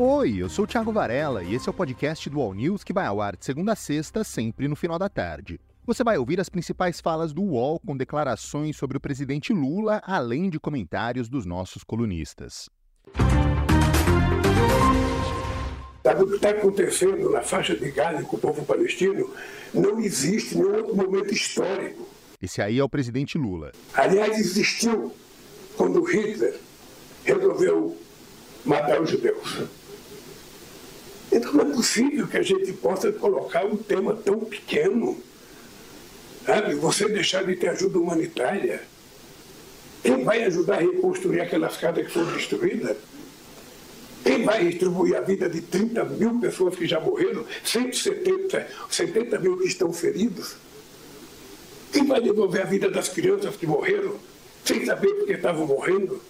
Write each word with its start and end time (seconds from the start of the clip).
Oi, 0.00 0.36
eu 0.36 0.48
sou 0.48 0.64
o 0.64 0.68
Thiago 0.68 0.92
Varela 0.92 1.42
e 1.42 1.56
esse 1.56 1.68
é 1.68 1.70
o 1.72 1.74
podcast 1.74 2.30
do 2.30 2.40
All 2.40 2.54
News 2.54 2.84
que 2.84 2.92
vai 2.92 3.04
ao 3.04 3.20
ar 3.20 3.34
de 3.34 3.44
segunda 3.44 3.72
a 3.72 3.74
sexta, 3.74 4.22
sempre 4.22 4.68
no 4.68 4.76
final 4.76 4.96
da 4.96 5.08
tarde. 5.08 5.58
Você 5.84 6.04
vai 6.04 6.16
ouvir 6.16 6.38
as 6.38 6.48
principais 6.48 7.00
falas 7.00 7.32
do 7.32 7.42
UOL 7.42 7.80
com 7.80 7.96
declarações 7.96 8.76
sobre 8.76 8.96
o 8.96 9.00
presidente 9.00 9.52
Lula, 9.52 10.00
além 10.06 10.50
de 10.50 10.60
comentários 10.60 11.28
dos 11.28 11.44
nossos 11.44 11.82
colunistas. 11.82 12.70
Sabe 16.04 16.22
o 16.22 16.28
que 16.28 16.34
está 16.36 16.50
acontecendo 16.50 17.30
na 17.30 17.40
faixa 17.40 17.74
de 17.74 17.90
Gaza 17.90 18.22
com 18.22 18.36
o 18.36 18.40
povo 18.40 18.64
palestino? 18.64 19.28
Não 19.74 19.98
existe 19.98 20.54
nenhum 20.54 20.76
outro 20.76 20.94
momento 20.94 21.34
histórico. 21.34 22.06
Esse 22.40 22.62
aí 22.62 22.78
é 22.78 22.84
o 22.84 22.88
presidente 22.88 23.36
Lula. 23.36 23.72
Aliás, 23.94 24.38
existiu 24.38 25.12
quando 25.76 26.04
Hitler 26.04 26.56
resolveu 27.24 27.96
matar 28.64 29.02
os 29.02 29.10
judeus. 29.10 29.77
Então 31.30 31.52
não 31.52 31.70
é 31.70 31.74
possível 31.74 32.26
que 32.26 32.36
a 32.36 32.42
gente 32.42 32.72
possa 32.72 33.12
colocar 33.12 33.64
um 33.64 33.76
tema 33.76 34.14
tão 34.14 34.40
pequeno. 34.40 35.18
Sabe? 36.44 36.74
Você 36.76 37.08
deixar 37.08 37.44
de 37.44 37.54
ter 37.56 37.68
ajuda 37.68 37.98
humanitária. 37.98 38.82
Quem 40.02 40.24
vai 40.24 40.44
ajudar 40.44 40.76
a 40.76 40.80
reconstruir 40.80 41.40
aquelas 41.40 41.76
casas 41.76 42.06
que 42.06 42.12
foram 42.12 42.32
destruídas? 42.32 42.96
Quem 44.24 44.44
vai 44.44 44.64
distribuir 44.64 45.16
a 45.16 45.20
vida 45.20 45.48
de 45.48 45.60
30 45.60 46.04
mil 46.04 46.40
pessoas 46.40 46.74
que 46.76 46.86
já 46.86 47.00
morreram, 47.00 47.44
170 47.64 48.66
70 48.90 49.38
mil 49.38 49.58
que 49.58 49.68
estão 49.68 49.92
feridos? 49.92 50.56
Quem 51.92 52.06
vai 52.06 52.20
devolver 52.20 52.62
a 52.62 52.66
vida 52.66 52.90
das 52.90 53.08
crianças 53.08 53.56
que 53.56 53.66
morreram, 53.66 54.16
sem 54.64 54.84
saber 54.84 55.12
porque 55.14 55.32
estavam 55.32 55.66
morrendo? 55.66 56.20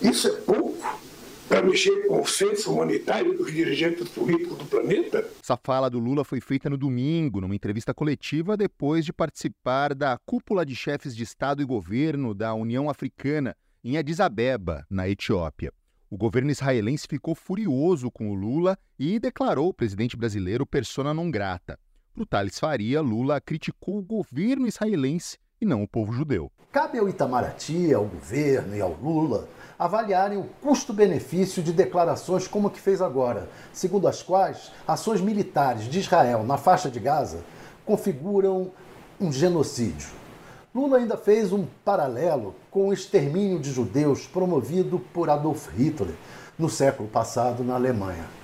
Isso 0.00 0.28
é 0.28 0.32
pouco 0.32 1.00
para 1.48 1.62
mexer 1.62 2.06
com 2.06 2.20
o 2.20 2.26
senso 2.26 2.72
humanitário 2.72 3.36
dos 3.36 3.50
dirigentes 3.52 4.08
políticos 4.10 4.58
do 4.58 4.66
planeta? 4.66 5.26
Essa 5.42 5.56
fala 5.56 5.88
do 5.88 5.98
Lula 5.98 6.24
foi 6.24 6.40
feita 6.40 6.68
no 6.68 6.76
domingo, 6.76 7.40
numa 7.40 7.54
entrevista 7.54 7.94
coletiva, 7.94 8.56
depois 8.56 9.04
de 9.04 9.12
participar 9.12 9.94
da 9.94 10.18
cúpula 10.26 10.64
de 10.64 10.76
chefes 10.76 11.16
de 11.16 11.22
Estado 11.22 11.62
e 11.62 11.64
governo 11.64 12.34
da 12.34 12.52
União 12.52 12.90
Africana 12.90 13.56
em 13.82 13.96
Addis 13.96 14.20
Abeba, 14.20 14.84
na 14.90 15.08
Etiópia. 15.08 15.72
O 16.10 16.16
governo 16.16 16.50
israelense 16.50 17.06
ficou 17.08 17.34
furioso 17.34 18.10
com 18.10 18.30
o 18.30 18.34
Lula 18.34 18.78
e 18.98 19.18
declarou 19.18 19.68
o 19.68 19.74
presidente 19.74 20.16
brasileiro 20.16 20.66
persona 20.66 21.14
non 21.14 21.30
grata. 21.30 21.78
Para 22.14 22.22
o 22.22 22.26
Thales 22.26 22.58
Faria, 22.58 23.00
Lula 23.00 23.40
criticou 23.40 23.98
o 23.98 24.02
governo 24.02 24.66
israelense 24.66 25.38
e 25.60 25.66
não 25.66 25.82
o 25.82 25.88
povo 25.88 26.12
judeu. 26.12 26.50
Cabe 26.70 26.98
ao 26.98 27.08
Itamaraty, 27.08 27.92
ao 27.92 28.04
governo 28.04 28.76
e 28.76 28.80
ao 28.80 28.92
Lula 28.92 29.48
avaliarem 29.78 30.36
o 30.36 30.48
custo-benefício 30.60 31.62
de 31.62 31.72
declarações 31.72 32.48
como 32.48 32.68
a 32.68 32.70
que 32.70 32.80
fez 32.80 33.00
agora, 33.00 33.48
segundo 33.72 34.08
as 34.08 34.22
quais 34.22 34.72
ações 34.86 35.20
militares 35.20 35.84
de 35.84 36.00
Israel 36.00 36.42
na 36.42 36.56
faixa 36.56 36.90
de 36.90 36.98
Gaza 36.98 37.44
configuram 37.86 38.72
um 39.20 39.32
genocídio. 39.32 40.08
Lula 40.74 40.98
ainda 40.98 41.16
fez 41.16 41.52
um 41.52 41.64
paralelo 41.84 42.54
com 42.70 42.88
o 42.88 42.92
extermínio 42.92 43.58
de 43.58 43.72
judeus 43.72 44.26
promovido 44.26 44.98
por 44.98 45.30
Adolf 45.30 45.68
Hitler 45.76 46.14
no 46.58 46.68
século 46.68 47.08
passado 47.08 47.64
na 47.64 47.74
Alemanha. 47.74 48.37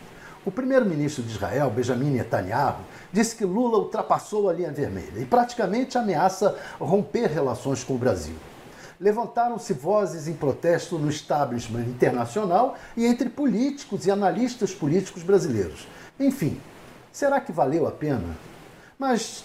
O 0.44 0.50
primeiro-ministro 0.50 1.22
de 1.22 1.30
Israel, 1.30 1.70
Benjamin 1.70 2.10
Netanyahu, 2.10 2.82
disse 3.12 3.34
que 3.34 3.44
Lula 3.44 3.78
ultrapassou 3.78 4.48
a 4.48 4.52
linha 4.52 4.70
vermelha 4.70 5.18
e 5.18 5.24
praticamente 5.24 5.96
ameaça 5.96 6.56
romper 6.78 7.30
relações 7.30 7.82
com 7.82 7.94
o 7.94 7.98
Brasil 7.98 8.34
levantaram-se 9.00 9.72
vozes 9.72 10.28
em 10.28 10.34
protesto 10.34 10.98
no 10.98 11.10
establishment 11.10 11.82
internacional 11.82 12.76
e 12.96 13.04
entre 13.04 13.28
políticos 13.28 14.06
e 14.06 14.10
analistas 14.10 14.74
políticos 14.74 15.22
brasileiros. 15.22 15.86
Enfim, 16.18 16.60
será 17.12 17.40
que 17.40 17.52
valeu 17.52 17.86
a 17.86 17.90
pena? 17.90 18.36
Mas, 18.98 19.44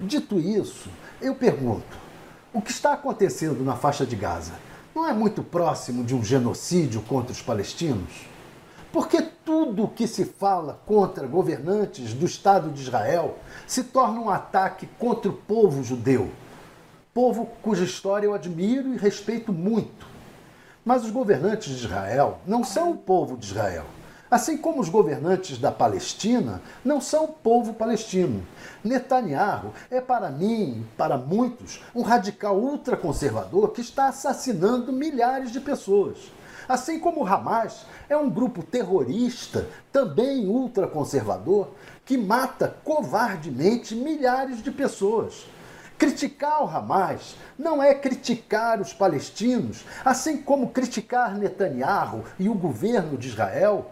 dito 0.00 0.38
isso, 0.38 0.88
eu 1.20 1.34
pergunto: 1.34 1.96
o 2.52 2.60
que 2.60 2.70
está 2.70 2.92
acontecendo 2.94 3.64
na 3.64 3.76
faixa 3.76 4.06
de 4.06 4.16
Gaza 4.16 4.54
não 4.94 5.06
é 5.08 5.12
muito 5.12 5.42
próximo 5.42 6.02
de 6.02 6.14
um 6.14 6.24
genocídio 6.24 7.02
contra 7.02 7.32
os 7.32 7.42
palestinos? 7.42 8.26
Porque 8.92 9.22
tudo 9.48 9.88
que 9.88 10.06
se 10.06 10.26
fala 10.26 10.78
contra 10.84 11.26
governantes 11.26 12.12
do 12.12 12.26
Estado 12.26 12.70
de 12.70 12.82
Israel 12.82 13.38
se 13.66 13.82
torna 13.82 14.20
um 14.20 14.28
ataque 14.28 14.86
contra 14.98 15.30
o 15.30 15.34
povo 15.34 15.82
judeu 15.82 16.30
povo 17.18 17.48
cuja 17.62 17.82
história 17.82 18.26
eu 18.26 18.32
admiro 18.32 18.94
e 18.94 18.96
respeito 18.96 19.52
muito. 19.52 20.06
Mas 20.84 21.04
os 21.04 21.10
governantes 21.10 21.76
de 21.76 21.84
Israel 21.84 22.38
não 22.46 22.62
são 22.62 22.92
o 22.92 22.96
povo 22.96 23.36
de 23.36 23.46
Israel. 23.46 23.86
Assim 24.30 24.56
como 24.56 24.80
os 24.80 24.88
governantes 24.88 25.58
da 25.58 25.72
Palestina 25.72 26.62
não 26.84 27.00
são 27.00 27.24
o 27.24 27.32
povo 27.32 27.74
palestino. 27.74 28.46
Netanyahu 28.84 29.72
é, 29.90 30.00
para 30.00 30.30
mim, 30.30 30.86
para 30.96 31.18
muitos, 31.18 31.82
um 31.92 32.02
radical 32.02 32.56
ultraconservador 32.56 33.70
que 33.70 33.80
está 33.80 34.06
assassinando 34.06 34.92
milhares 34.92 35.50
de 35.50 35.58
pessoas. 35.58 36.18
Assim 36.68 37.00
como 37.00 37.22
o 37.22 37.26
Hamas 37.26 37.86
é 38.10 38.16
um 38.16 38.28
grupo 38.28 38.62
terrorista, 38.62 39.66
também 39.90 40.46
ultraconservador, 40.46 41.70
que 42.04 42.18
mata 42.18 42.76
covardemente 42.84 43.94
milhares 43.94 44.62
de 44.62 44.70
pessoas. 44.70 45.46
Criticar 45.96 46.62
o 46.62 46.68
Hamas 46.68 47.36
não 47.58 47.82
é 47.82 47.94
criticar 47.94 48.80
os 48.80 48.92
palestinos, 48.92 49.84
assim 50.04 50.42
como 50.42 50.70
criticar 50.70 51.36
Netanyahu 51.36 52.22
e 52.38 52.48
o 52.48 52.54
governo 52.54 53.16
de 53.16 53.28
Israel 53.28 53.90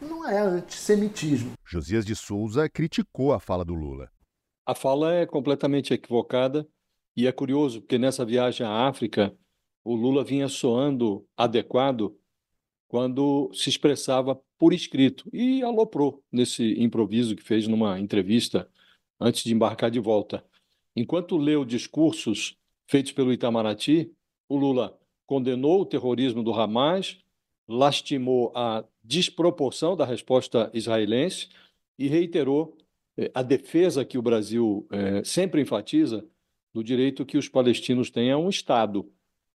não 0.00 0.26
é 0.26 0.38
antissemitismo. 0.38 1.52
Josias 1.64 2.04
de 2.04 2.16
Souza 2.16 2.68
criticou 2.68 3.32
a 3.32 3.38
fala 3.38 3.64
do 3.64 3.74
Lula. 3.74 4.10
A 4.64 4.74
fala 4.74 5.14
é 5.14 5.26
completamente 5.26 5.92
equivocada 5.92 6.66
e 7.16 7.26
é 7.26 7.32
curioso 7.32 7.80
porque 7.80 7.98
nessa 7.98 8.24
viagem 8.24 8.66
à 8.66 8.88
África 8.88 9.32
o 9.86 9.94
Lula 9.94 10.24
vinha 10.24 10.48
soando 10.48 11.24
adequado 11.36 12.18
quando 12.88 13.48
se 13.54 13.68
expressava 13.68 14.40
por 14.58 14.72
escrito 14.72 15.30
e 15.32 15.62
aloprou 15.62 16.24
nesse 16.30 16.74
improviso 16.82 17.36
que 17.36 17.42
fez 17.42 17.68
numa 17.68 18.00
entrevista 18.00 18.68
antes 19.20 19.44
de 19.44 19.54
embarcar 19.54 19.88
de 19.88 20.00
volta. 20.00 20.44
Enquanto 20.96 21.36
leu 21.36 21.64
discursos 21.64 22.56
feitos 22.88 23.12
pelo 23.12 23.32
Itamaraty, 23.32 24.10
o 24.48 24.56
Lula 24.56 24.98
condenou 25.24 25.82
o 25.82 25.86
terrorismo 25.86 26.42
do 26.42 26.52
Hamas, 26.52 27.18
lastimou 27.68 28.50
a 28.56 28.84
desproporção 29.04 29.96
da 29.96 30.04
resposta 30.04 30.68
israelense 30.74 31.48
e 31.96 32.08
reiterou 32.08 32.76
eh, 33.16 33.30
a 33.32 33.42
defesa 33.42 34.04
que 34.04 34.18
o 34.18 34.22
Brasil 34.22 34.84
eh, 34.90 35.22
sempre 35.22 35.60
enfatiza 35.60 36.26
do 36.74 36.82
direito 36.82 37.24
que 37.24 37.38
os 37.38 37.48
palestinos 37.48 38.10
tenham 38.10 38.44
um 38.44 38.48
Estado 38.48 39.08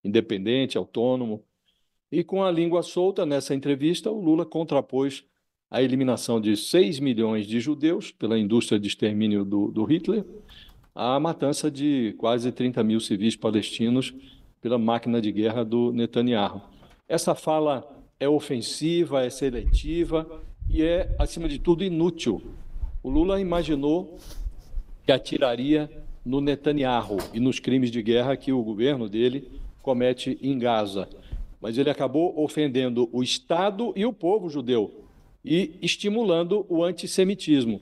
independente, 0.05 0.79
autônomo. 0.79 1.43
E 2.11 2.25
com 2.25 2.43
a 2.43 2.51
língua 2.51 2.83
solta, 2.83 3.27
nessa 3.27 3.55
entrevista, 3.55 4.11
o 4.11 4.21
Lula 4.21 4.47
contrapôs 4.47 5.25
a 5.71 5.83
eliminação 5.83 6.41
de 6.41 6.57
6 6.57 6.99
milhões 7.01 7.47
de 7.47 7.61
judeus 7.61 8.11
pela 8.11 8.39
indústria 8.39 8.79
de 8.81 8.89
extermínio 8.89 9.45
do, 9.45 9.71
do 9.71 9.85
Hitler 9.85 10.25
a 11.01 11.21
matança 11.21 11.71
de 11.71 12.13
quase 12.19 12.51
30 12.51 12.83
mil 12.83 12.99
civis 12.99 13.37
palestinos 13.37 14.13
pela 14.61 14.77
máquina 14.77 15.21
de 15.21 15.31
guerra 15.31 15.65
do 15.65 15.93
Netanyahu. 15.93 16.61
Essa 17.09 17.37
fala 17.37 17.89
é 18.19 18.29
ofensiva, 18.29 19.25
é 19.25 19.31
seletiva 19.31 20.29
e 20.69 20.83
é, 20.83 21.15
acima 21.17 21.49
de 21.49 21.61
tudo, 21.61 21.85
inútil. 21.85 22.43
O 23.01 23.09
Lula 23.09 23.41
imaginou 23.41 24.19
que 25.07 25.13
atiraria 25.13 25.89
no 26.25 26.41
Netanyahu 26.41 27.19
e 27.33 27.39
nos 27.39 27.61
crimes 27.61 27.93
de 27.93 28.03
guerra 28.03 28.37
que 28.37 28.53
o 28.53 28.61
governo 28.61 29.09
dele 29.09 29.49
comete 29.89 30.39
em 30.43 30.59
Gaza. 30.59 31.09
Mas 31.63 31.79
ele 31.79 31.89
acabou 31.89 32.39
ofendendo 32.39 33.09
o 33.11 33.23
Estado 33.23 33.91
e 33.97 34.05
o 34.05 34.13
povo 34.13 34.51
judeu 34.51 35.07
e 35.43 35.79
estimulando 35.81 36.67
o 36.69 36.85
antissemitismo. 36.85 37.81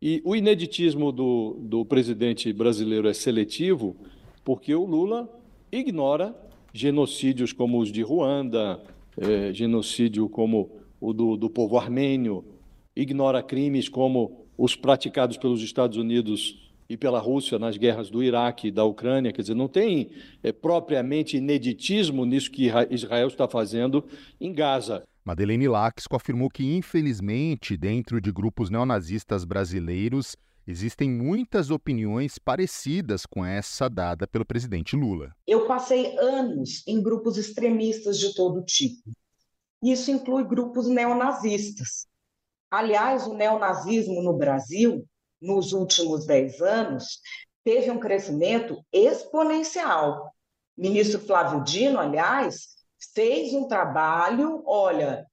E 0.00 0.22
o 0.24 0.36
ineditismo 0.36 1.10
do, 1.10 1.56
do 1.58 1.84
presidente 1.84 2.52
brasileiro 2.52 3.08
é 3.08 3.12
seletivo 3.12 3.96
porque 4.44 4.72
o 4.72 4.84
Lula 4.84 5.28
ignora 5.72 6.32
genocídios 6.72 7.52
como 7.52 7.80
os 7.80 7.90
de 7.90 8.02
Ruanda, 8.02 8.80
é, 9.16 9.52
genocídio 9.52 10.28
como 10.28 10.70
o 11.00 11.12
do, 11.12 11.36
do 11.36 11.50
povo 11.50 11.76
armênio, 11.76 12.44
ignora 12.94 13.42
crimes 13.42 13.88
como 13.88 14.46
os 14.56 14.76
praticados 14.76 15.36
pelos 15.36 15.60
Estados 15.60 15.98
Unidos 15.98 16.65
e 16.88 16.96
pela 16.96 17.18
Rússia 17.18 17.58
nas 17.58 17.76
guerras 17.76 18.10
do 18.10 18.22
Iraque 18.22 18.68
e 18.68 18.70
da 18.70 18.84
Ucrânia. 18.84 19.32
Quer 19.32 19.42
dizer, 19.42 19.54
não 19.54 19.68
tem 19.68 20.10
é, 20.42 20.52
propriamente 20.52 21.36
ineditismo 21.36 22.24
nisso 22.24 22.50
que 22.50 22.70
Israel 22.90 23.28
está 23.28 23.48
fazendo 23.48 24.04
em 24.40 24.52
Gaza. 24.52 25.02
Madeleine 25.24 25.66
Laxco 25.66 26.14
afirmou 26.14 26.48
que, 26.48 26.64
infelizmente, 26.76 27.76
dentro 27.76 28.20
de 28.20 28.30
grupos 28.30 28.70
neonazistas 28.70 29.44
brasileiros, 29.44 30.36
existem 30.66 31.10
muitas 31.10 31.70
opiniões 31.70 32.38
parecidas 32.38 33.26
com 33.26 33.44
essa 33.44 33.88
dada 33.88 34.26
pelo 34.26 34.44
presidente 34.44 34.94
Lula. 34.94 35.34
Eu 35.46 35.66
passei 35.66 36.16
anos 36.18 36.86
em 36.86 37.02
grupos 37.02 37.36
extremistas 37.36 38.18
de 38.20 38.34
todo 38.34 38.64
tipo. 38.64 39.10
Isso 39.82 40.10
inclui 40.10 40.44
grupos 40.44 40.88
neonazistas. 40.88 42.06
Aliás, 42.70 43.26
o 43.26 43.34
neonazismo 43.34 44.22
no 44.22 44.36
Brasil, 44.36 45.04
nos 45.40 45.72
últimos 45.72 46.26
dez 46.26 46.60
anos, 46.60 47.20
teve 47.64 47.90
um 47.90 47.98
crescimento 47.98 48.80
exponencial. 48.92 50.32
O 50.76 50.82
ministro 50.82 51.20
Flávio 51.20 51.64
Dino, 51.64 51.98
aliás, 51.98 52.76
fez 53.14 53.52
um 53.52 53.66
trabalho, 53.66 54.62
olha, 54.66 55.26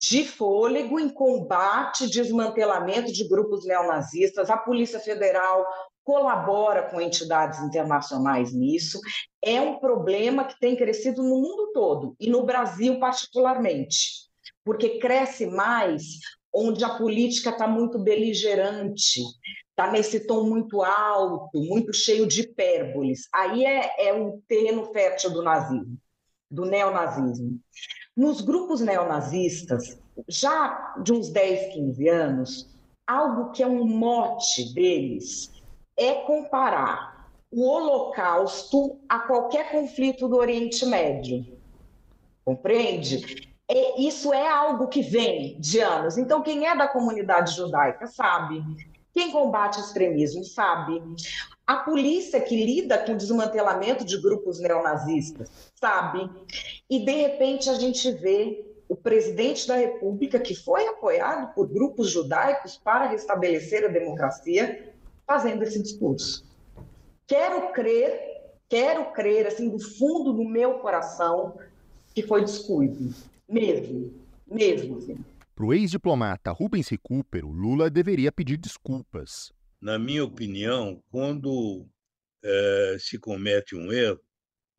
de 0.00 0.24
fôlego 0.24 1.00
em 1.00 1.08
combate, 1.08 2.10
desmantelamento 2.10 3.12
de 3.12 3.26
grupos 3.26 3.64
neonazistas. 3.66 4.50
A 4.50 4.56
Polícia 4.56 5.00
Federal 5.00 5.64
colabora 6.04 6.82
com 6.90 7.00
entidades 7.00 7.60
internacionais 7.60 8.52
nisso. 8.52 9.00
É 9.42 9.60
um 9.60 9.78
problema 9.78 10.44
que 10.44 10.58
tem 10.60 10.76
crescido 10.76 11.22
no 11.22 11.40
mundo 11.40 11.72
todo 11.72 12.14
e 12.20 12.28
no 12.28 12.44
Brasil 12.44 13.00
particularmente, 13.00 14.28
porque 14.62 14.98
cresce 14.98 15.46
mais 15.46 16.02
onde 16.54 16.84
a 16.84 16.90
política 16.90 17.50
está 17.50 17.66
muito 17.66 17.98
beligerante, 17.98 19.20
está 19.70 19.90
nesse 19.90 20.26
tom 20.26 20.44
muito 20.44 20.82
alto, 20.82 21.60
muito 21.60 21.92
cheio 21.92 22.26
de 22.26 22.42
hipérboles. 22.42 23.28
Aí 23.34 23.64
é, 23.64 24.08
é 24.08 24.32
terreno 24.46 24.86
fértil 24.92 25.30
do 25.30 25.42
nazismo, 25.42 25.98
do 26.48 26.64
neonazismo. 26.64 27.58
Nos 28.16 28.40
grupos 28.40 28.80
neonazistas, 28.80 29.98
já 30.28 30.94
de 31.02 31.12
uns 31.12 31.28
10, 31.30 31.74
15 31.74 32.08
anos, 32.08 32.74
algo 33.04 33.50
que 33.50 33.62
é 33.62 33.66
um 33.66 33.84
mote 33.84 34.72
deles 34.72 35.50
é 35.96 36.14
comparar 36.22 37.28
o 37.50 37.68
Holocausto 37.68 39.00
a 39.08 39.20
qualquer 39.20 39.70
conflito 39.70 40.28
do 40.28 40.36
Oriente 40.36 40.86
Médio. 40.86 41.46
Compreende? 42.44 43.53
É, 43.74 44.00
isso 44.00 44.32
é 44.32 44.46
algo 44.48 44.86
que 44.86 45.02
vem 45.02 45.58
de 45.58 45.80
anos. 45.80 46.16
Então, 46.16 46.40
quem 46.42 46.64
é 46.64 46.76
da 46.76 46.86
comunidade 46.86 47.56
judaica 47.56 48.06
sabe. 48.06 48.62
Quem 49.12 49.32
combate 49.32 49.80
extremismo 49.80 50.44
sabe. 50.44 51.02
A 51.66 51.78
polícia 51.78 52.40
que 52.40 52.64
lida 52.64 52.98
com 52.98 53.14
o 53.14 53.16
desmantelamento 53.16 54.04
de 54.04 54.22
grupos 54.22 54.60
neonazistas 54.60 55.50
sabe. 55.74 56.30
E, 56.88 57.04
de 57.04 57.10
repente, 57.10 57.68
a 57.68 57.74
gente 57.74 58.12
vê 58.12 58.64
o 58.88 58.94
presidente 58.94 59.66
da 59.66 59.74
República, 59.74 60.38
que 60.38 60.54
foi 60.54 60.86
apoiado 60.86 61.52
por 61.52 61.66
grupos 61.66 62.10
judaicos 62.10 62.76
para 62.76 63.08
restabelecer 63.08 63.84
a 63.84 63.88
democracia, 63.88 64.94
fazendo 65.26 65.64
esse 65.64 65.82
discurso. 65.82 66.44
Quero 67.26 67.72
crer, 67.72 68.52
quero 68.68 69.06
crer, 69.06 69.48
assim, 69.48 69.68
do 69.68 69.80
fundo 69.80 70.32
do 70.32 70.44
meu 70.44 70.74
coração, 70.74 71.58
que 72.14 72.22
foi 72.22 72.42
descuido. 72.42 73.12
Mesmo, 73.48 74.26
mesmo, 74.46 74.98
assim. 74.98 75.16
Para 75.54 75.66
o 75.66 75.72
ex-diplomata 75.72 76.50
Rubens 76.50 76.88
Recupero, 76.88 77.48
Lula 77.48 77.88
deveria 77.88 78.32
pedir 78.32 78.56
desculpas. 78.56 79.52
Na 79.80 79.98
minha 79.98 80.24
opinião, 80.24 81.02
quando 81.10 81.86
é, 82.42 82.96
se 82.98 83.18
comete 83.18 83.76
um 83.76 83.92
erro, 83.92 84.20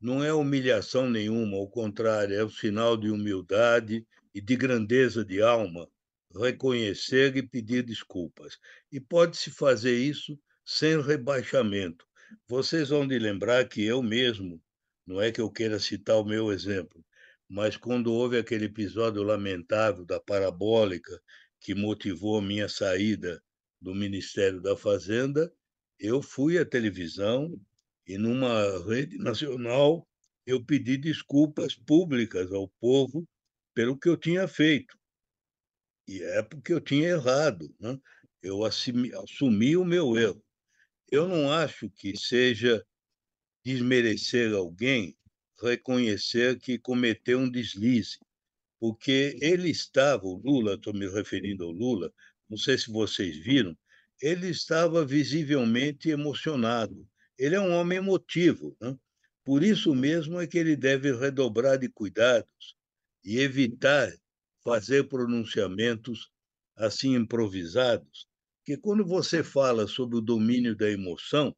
não 0.00 0.22
é 0.22 0.32
humilhação 0.32 1.08
nenhuma, 1.08 1.56
ao 1.56 1.68
contrário, 1.68 2.36
é 2.36 2.44
o 2.44 2.50
sinal 2.50 2.96
de 2.96 3.10
humildade 3.10 4.06
e 4.34 4.40
de 4.40 4.56
grandeza 4.56 5.24
de 5.24 5.40
alma 5.40 5.88
reconhecer 6.34 7.36
e 7.36 7.42
pedir 7.42 7.82
desculpas. 7.82 8.58
E 8.92 9.00
pode-se 9.00 9.50
fazer 9.50 9.96
isso 9.96 10.38
sem 10.64 11.00
rebaixamento. 11.00 12.04
Vocês 12.46 12.88
vão 12.90 13.06
de 13.06 13.18
lembrar 13.18 13.66
que 13.68 13.84
eu 13.84 14.02
mesmo, 14.02 14.60
não 15.06 15.20
é 15.20 15.30
que 15.30 15.40
eu 15.40 15.50
queira 15.50 15.78
citar 15.78 16.18
o 16.18 16.24
meu 16.24 16.52
exemplo, 16.52 17.02
mas 17.48 17.76
quando 17.76 18.12
houve 18.12 18.38
aquele 18.38 18.66
episódio 18.66 19.22
lamentável 19.22 20.04
da 20.04 20.20
parabólica 20.20 21.20
que 21.60 21.74
motivou 21.74 22.38
a 22.38 22.42
minha 22.42 22.68
saída 22.68 23.42
do 23.80 23.94
Ministério 23.94 24.60
da 24.60 24.76
Fazenda, 24.76 25.52
eu 25.98 26.20
fui 26.20 26.58
à 26.58 26.64
televisão 26.64 27.58
e 28.06 28.18
numa 28.18 28.84
rede 28.86 29.18
nacional 29.18 30.06
eu 30.44 30.64
pedi 30.64 30.96
desculpas 30.96 31.74
públicas 31.74 32.52
ao 32.52 32.68
povo 32.80 33.26
pelo 33.74 33.98
que 33.98 34.08
eu 34.08 34.16
tinha 34.16 34.46
feito. 34.46 34.96
E 36.08 36.22
é 36.22 36.42
porque 36.42 36.72
eu 36.72 36.80
tinha 36.80 37.08
errado, 37.08 37.74
né? 37.80 37.98
eu 38.42 38.64
assumi, 38.64 39.12
assumi 39.14 39.76
o 39.76 39.84
meu 39.84 40.16
erro. 40.16 40.42
Eu 41.10 41.26
não 41.28 41.50
acho 41.52 41.90
que 41.90 42.16
seja 42.16 42.84
desmerecer 43.64 44.54
alguém 44.54 45.16
reconhecer 45.60 46.58
que 46.58 46.78
cometeu 46.78 47.38
um 47.38 47.50
deslize, 47.50 48.18
porque 48.78 49.36
ele 49.40 49.70
estava, 49.70 50.26
o 50.26 50.36
Lula, 50.36 50.74
estou 50.74 50.92
me 50.92 51.08
referindo 51.08 51.64
ao 51.64 51.70
Lula, 51.70 52.12
não 52.48 52.56
sei 52.56 52.76
se 52.78 52.90
vocês 52.90 53.36
viram, 53.38 53.76
ele 54.20 54.48
estava 54.48 55.04
visivelmente 55.04 56.08
emocionado. 56.10 57.06
Ele 57.38 57.54
é 57.54 57.60
um 57.60 57.72
homem 57.72 57.98
emotivo, 57.98 58.76
né? 58.80 58.96
por 59.44 59.62
isso 59.62 59.94
mesmo 59.94 60.40
é 60.40 60.46
que 60.46 60.58
ele 60.58 60.76
deve 60.76 61.12
redobrar 61.12 61.78
de 61.78 61.88
cuidados 61.88 62.76
e 63.24 63.38
evitar 63.38 64.12
fazer 64.62 65.04
pronunciamentos 65.08 66.30
assim 66.76 67.14
improvisados, 67.14 68.26
que 68.64 68.76
quando 68.76 69.04
você 69.04 69.42
fala 69.42 69.86
sobre 69.86 70.16
o 70.16 70.20
domínio 70.20 70.76
da 70.76 70.90
emoção, 70.90 71.54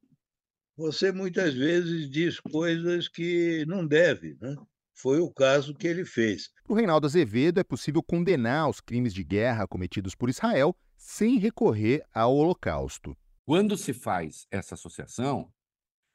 você 0.78 1.10
muitas 1.10 1.54
vezes 1.54 2.08
diz 2.08 2.38
coisas 2.38 3.08
que 3.08 3.64
não 3.66 3.84
deve, 3.84 4.38
né? 4.40 4.54
Foi 4.94 5.18
o 5.18 5.28
caso 5.28 5.74
que 5.74 5.88
ele 5.88 6.04
fez. 6.04 6.50
Para 6.62 6.72
o 6.72 6.76
Reinaldo 6.76 7.04
Azevedo, 7.04 7.58
é 7.58 7.64
possível 7.64 8.00
condenar 8.00 8.70
os 8.70 8.80
crimes 8.80 9.12
de 9.12 9.24
guerra 9.24 9.66
cometidos 9.66 10.14
por 10.14 10.30
Israel 10.30 10.76
sem 10.96 11.36
recorrer 11.36 12.04
ao 12.14 12.32
Holocausto. 12.34 13.16
Quando 13.44 13.76
se 13.76 13.92
faz 13.92 14.46
essa 14.52 14.76
associação, 14.76 15.52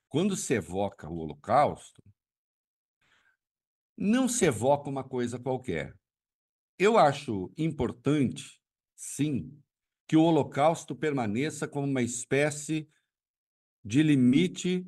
quando 0.08 0.36
se 0.36 0.54
evoca 0.54 1.10
o 1.10 1.18
Holocausto, 1.18 2.02
não 3.98 4.30
se 4.30 4.46
evoca 4.46 4.90
uma 4.90 5.04
coisa 5.04 5.38
qualquer. 5.38 5.94
Eu 6.80 6.98
acho 6.98 7.52
importante, 7.58 8.62
sim, 8.96 9.60
que 10.08 10.16
o 10.16 10.24
Holocausto 10.24 10.96
permaneça 10.96 11.68
como 11.68 11.86
uma 11.86 12.02
espécie 12.02 12.88
de 13.84 14.02
limite 14.02 14.88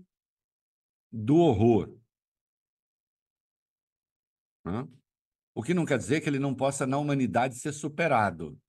do 1.11 1.37
horror. 1.37 1.97
O 5.53 5.63
que 5.63 5.73
não 5.73 5.85
quer 5.85 5.97
dizer 5.97 6.21
que 6.21 6.29
ele 6.29 6.39
não 6.39 6.55
possa, 6.55 6.85
na 6.85 6.97
humanidade, 6.97 7.59
ser 7.59 7.71
superado. 7.71 8.59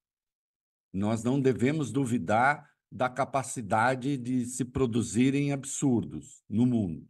Nós 0.92 1.24
não 1.24 1.40
devemos 1.40 1.90
duvidar 1.90 2.70
da 2.90 3.08
capacidade 3.08 4.16
de 4.16 4.46
se 4.46 4.64
produzirem 4.64 5.52
absurdos 5.52 6.42
no 6.48 6.64
mundo. 6.64 7.08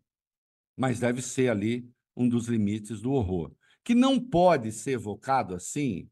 Mas 0.76 1.00
deve 1.00 1.20
ser 1.20 1.50
ali 1.50 1.90
um 2.16 2.28
dos 2.28 2.48
limites 2.48 3.00
do 3.00 3.12
horror, 3.12 3.54
que 3.84 3.94
não 3.94 4.18
pode 4.18 4.72
ser 4.72 4.92
evocado 4.92 5.54
assim, 5.54 6.08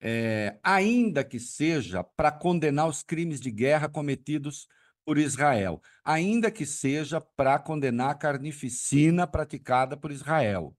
é, 0.00 0.58
ainda 0.62 1.24
que 1.24 1.38
seja 1.38 2.02
para 2.02 2.32
condenar 2.32 2.88
os 2.88 3.02
crimes 3.02 3.40
de 3.40 3.50
guerra 3.50 3.88
cometidos 3.88 4.66
por 5.06 5.18
Israel, 5.18 5.80
ainda 6.04 6.50
que 6.50 6.66
seja 6.66 7.20
para 7.20 7.60
condenar 7.60 8.10
a 8.10 8.14
carnificina 8.18 9.24
praticada 9.24 9.96
por 9.96 10.10
Israel. 10.10 10.76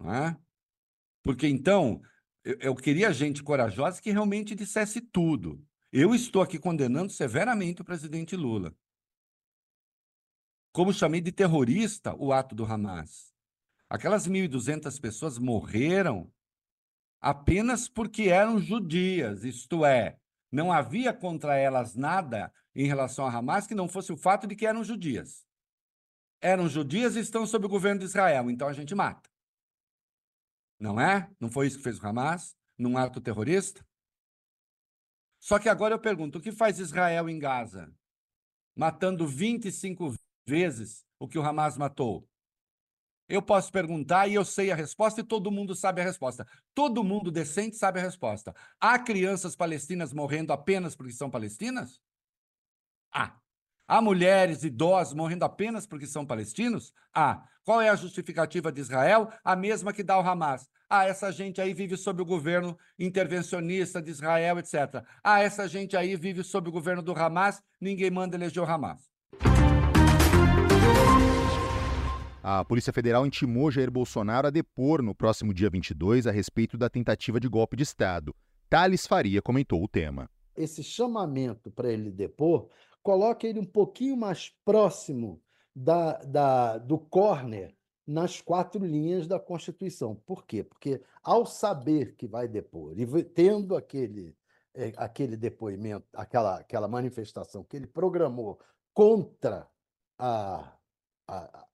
É? 0.00 0.34
Porque 1.22 1.46
então, 1.46 2.00
eu, 2.42 2.56
eu 2.60 2.74
queria 2.74 3.12
gente 3.12 3.42
corajosa 3.42 4.00
que 4.00 4.10
realmente 4.10 4.54
dissesse 4.54 5.02
tudo. 5.02 5.62
Eu 5.92 6.14
estou 6.14 6.40
aqui 6.40 6.58
condenando 6.58 7.12
severamente 7.12 7.82
o 7.82 7.84
presidente 7.84 8.34
Lula. 8.34 8.74
Como 10.72 10.94
chamei 10.94 11.20
de 11.20 11.30
terrorista 11.30 12.16
o 12.16 12.32
ato 12.32 12.54
do 12.54 12.64
Hamas. 12.64 13.34
Aquelas 13.88 14.26
1.200 14.26 14.98
pessoas 14.98 15.38
morreram 15.38 16.32
apenas 17.20 17.86
porque 17.86 18.24
eram 18.24 18.58
judias, 18.58 19.44
isto 19.44 19.84
é, 19.84 20.18
não 20.54 20.72
havia 20.72 21.12
contra 21.12 21.56
elas 21.56 21.96
nada 21.96 22.52
em 22.76 22.86
relação 22.86 23.26
a 23.26 23.36
Hamas 23.36 23.66
que 23.66 23.74
não 23.74 23.88
fosse 23.88 24.12
o 24.12 24.16
fato 24.16 24.46
de 24.46 24.54
que 24.54 24.64
eram 24.64 24.84
judias. 24.84 25.44
Eram 26.40 26.68
judias 26.68 27.16
e 27.16 27.20
estão 27.20 27.44
sob 27.44 27.66
o 27.66 27.68
governo 27.68 27.98
de 27.98 28.06
Israel, 28.06 28.48
então 28.48 28.68
a 28.68 28.72
gente 28.72 28.94
mata. 28.94 29.28
Não 30.78 31.00
é? 31.00 31.28
Não 31.40 31.50
foi 31.50 31.66
isso 31.66 31.78
que 31.78 31.82
fez 31.82 31.98
o 31.98 32.06
Hamas 32.06 32.56
num 32.78 32.96
ato 32.96 33.20
terrorista? 33.20 33.84
Só 35.40 35.58
que 35.58 35.68
agora 35.68 35.94
eu 35.94 35.98
pergunto: 35.98 36.38
o 36.38 36.40
que 36.40 36.52
faz 36.52 36.78
Israel 36.78 37.28
em 37.28 37.38
Gaza? 37.38 37.92
Matando 38.76 39.26
25 39.26 40.14
vezes 40.46 41.04
o 41.18 41.26
que 41.26 41.38
o 41.38 41.42
Hamas 41.42 41.76
matou. 41.76 42.28
Eu 43.28 43.40
posso 43.40 43.72
perguntar 43.72 44.28
e 44.28 44.34
eu 44.34 44.44
sei 44.44 44.70
a 44.70 44.74
resposta 44.74 45.20
e 45.20 45.24
todo 45.24 45.50
mundo 45.50 45.74
sabe 45.74 46.00
a 46.00 46.04
resposta. 46.04 46.46
Todo 46.74 47.02
mundo 47.02 47.30
decente 47.30 47.76
sabe 47.76 47.98
a 47.98 48.02
resposta. 48.02 48.54
Há 48.78 48.98
crianças 48.98 49.56
palestinas 49.56 50.12
morrendo 50.12 50.52
apenas 50.52 50.94
porque 50.94 51.12
são 51.12 51.30
palestinas? 51.30 52.00
Há. 53.12 53.36
Há 53.86 54.00
mulheres, 54.00 54.62
idosos 54.62 55.14
morrendo 55.14 55.44
apenas 55.44 55.86
porque 55.86 56.06
são 56.06 56.26
palestinos? 56.26 56.92
Há. 57.14 57.46
Qual 57.64 57.80
é 57.80 57.88
a 57.88 57.96
justificativa 57.96 58.70
de 58.70 58.80
Israel? 58.80 59.30
A 59.42 59.56
mesma 59.56 59.92
que 59.92 60.02
dá 60.02 60.18
o 60.18 60.22
Hamas. 60.22 60.68
Ah, 60.88 61.06
essa 61.06 61.32
gente 61.32 61.60
aí 61.60 61.72
vive 61.72 61.96
sob 61.96 62.20
o 62.20 62.26
governo 62.26 62.78
intervencionista 62.98 64.02
de 64.02 64.10
Israel, 64.10 64.58
etc. 64.58 65.02
Ah, 65.22 65.40
essa 65.40 65.66
gente 65.66 65.96
aí 65.96 66.14
vive 66.14 66.44
sob 66.44 66.68
o 66.68 66.72
governo 66.72 67.02
do 67.02 67.12
Hamas, 67.12 67.62
ninguém 67.80 68.10
manda 68.10 68.36
eleger 68.36 68.62
o 68.62 68.66
Hamas. 68.66 69.13
A 72.46 72.62
Polícia 72.62 72.92
Federal 72.92 73.24
intimou 73.24 73.70
Jair 73.70 73.90
Bolsonaro 73.90 74.48
a 74.48 74.50
depor 74.50 75.00
no 75.00 75.14
próximo 75.14 75.54
dia 75.54 75.70
22 75.70 76.26
a 76.26 76.30
respeito 76.30 76.76
da 76.76 76.90
tentativa 76.90 77.40
de 77.40 77.48
golpe 77.48 77.74
de 77.74 77.84
Estado. 77.84 78.36
Thales 78.68 79.06
Faria 79.06 79.40
comentou 79.40 79.82
o 79.82 79.88
tema. 79.88 80.28
Esse 80.54 80.82
chamamento 80.82 81.70
para 81.70 81.90
ele 81.90 82.10
depor 82.10 82.68
coloca 83.02 83.46
ele 83.46 83.58
um 83.58 83.64
pouquinho 83.64 84.14
mais 84.14 84.50
próximo 84.62 85.40
da, 85.74 86.18
da, 86.18 86.76
do 86.76 86.98
corner 86.98 87.74
nas 88.06 88.42
quatro 88.42 88.84
linhas 88.84 89.26
da 89.26 89.40
Constituição. 89.40 90.14
Por 90.14 90.44
quê? 90.44 90.62
Porque 90.62 91.02
ao 91.22 91.46
saber 91.46 92.14
que 92.14 92.26
vai 92.26 92.46
depor 92.46 92.92
e 93.00 93.24
tendo 93.24 93.74
aquele, 93.74 94.36
é, 94.74 94.92
aquele 94.98 95.38
depoimento, 95.38 96.06
aquela, 96.12 96.56
aquela 96.56 96.88
manifestação 96.88 97.64
que 97.64 97.74
ele 97.74 97.86
programou 97.86 98.60
contra 98.92 99.66
a, 100.18 100.76
a, 101.26 101.66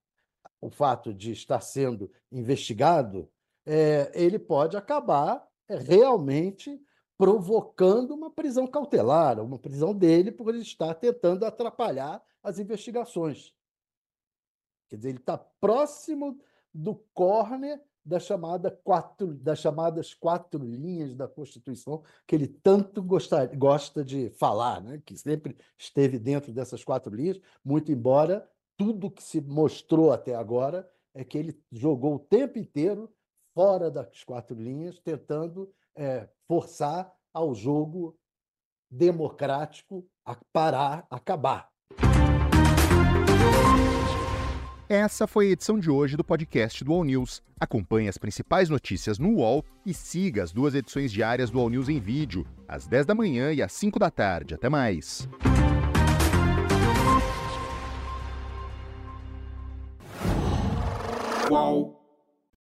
o 0.61 0.71
fato 0.71 1.13
de 1.15 1.33
estar 1.33 1.61
sendo 1.61 2.11
investigado, 2.31 3.31
é, 3.67 4.11
ele 4.15 4.39
pode 4.39 4.77
acabar 4.77 5.47
é, 5.69 5.77
realmente 5.77 6.81
provocando 7.17 8.13
uma 8.13 8.31
prisão 8.31 8.67
cautelar, 8.67 9.41
uma 9.41 9.59
prisão 9.59 9.95
dele 9.95 10.33
por 10.33 10.49
ele 10.49 10.63
estar 10.63 10.95
tentando 10.95 11.45
atrapalhar 11.45 12.23
as 12.43 12.59
investigações. 12.59 13.55
Quer 14.89 14.97
dizer, 14.97 15.09
ele 15.11 15.19
está 15.19 15.39
próximo 15.39 16.41
do 16.73 16.95
córner 17.13 17.81
da 18.05 18.19
chamada 18.19 18.71
quatro, 18.71 19.35
das 19.35 19.59
chamadas 19.59 20.15
quatro 20.15 20.65
linhas 20.65 21.15
da 21.15 21.29
Constituição, 21.29 22.03
que 22.27 22.35
ele 22.35 22.49
tanto 22.49 23.03
gosta, 23.03 23.47
gosta 23.55 24.05
de 24.05 24.31
falar, 24.31 24.81
né? 24.81 25.03
que 25.05 25.17
sempre 25.17 25.57
esteve 25.77 26.19
dentro 26.19 26.53
dessas 26.53 26.83
quatro 26.83 27.15
linhas, 27.15 27.39
muito 27.65 27.93
embora 27.93 28.49
tudo 28.81 29.11
que 29.11 29.23
se 29.23 29.43
mostrou 29.43 30.11
até 30.11 30.35
agora 30.35 30.91
é 31.15 31.23
que 31.23 31.37
ele 31.37 31.55
jogou 31.71 32.15
o 32.15 32.19
tempo 32.19 32.59
inteiro 32.59 33.13
fora 33.55 33.91
das 33.91 34.25
quatro 34.25 34.57
linhas, 34.57 34.99
tentando 34.99 35.71
é, 35.95 36.27
forçar 36.49 37.13
ao 37.31 37.55
jogo 37.55 38.19
democrático 38.91 40.09
a 40.25 40.35
parar, 40.51 41.07
acabar. 41.11 41.69
Essa 44.89 45.27
foi 45.27 45.49
a 45.49 45.51
edição 45.51 45.79
de 45.79 45.91
hoje 45.91 46.17
do 46.17 46.25
podcast 46.25 46.83
do 46.83 46.95
All 46.95 47.05
News. 47.05 47.43
Acompanhe 47.61 48.09
as 48.09 48.17
principais 48.17 48.71
notícias 48.71 49.19
no 49.19 49.37
UOL 49.37 49.63
e 49.85 49.93
siga 49.93 50.43
as 50.43 50.53
duas 50.53 50.75
edições 50.75 51.13
diárias 51.13 51.51
do 51.51 51.61
All 51.61 51.69
News 51.69 51.91
em 51.91 52.01
vídeo, 52.01 52.47
às 52.67 52.87
10 52.87 53.05
da 53.05 53.15
manhã 53.15 53.53
e 53.53 53.61
às 53.63 53.73
5 53.73 53.99
da 53.99 54.11
tarde. 54.11 54.55
Até 54.55 54.71
mais. 54.71 55.29
UOL. 61.51 62.00